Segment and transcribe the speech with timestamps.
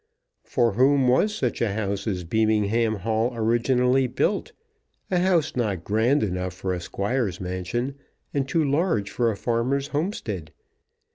[0.43, 4.51] For whom was such a house as Beamingham Hall originally built,
[5.11, 7.93] a house not grand enough for a squire's mansion,
[8.33, 10.53] and too large for a farmer's homestead?